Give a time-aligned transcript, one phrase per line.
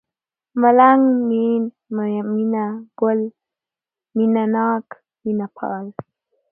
[0.61, 1.63] ملنگ، مين،
[2.33, 2.65] مينه
[2.99, 3.19] گل،
[4.15, 4.87] مينه ناک،
[5.23, 5.85] مينه پال